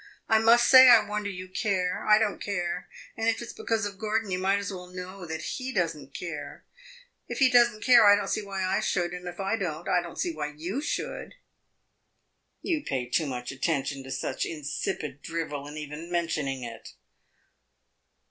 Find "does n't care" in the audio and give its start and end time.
5.71-6.65, 7.51-8.03